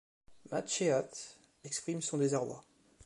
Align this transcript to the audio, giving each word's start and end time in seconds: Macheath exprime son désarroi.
Macheath 0.49 1.37
exprime 1.63 2.01
son 2.01 2.17
désarroi. 2.17 2.63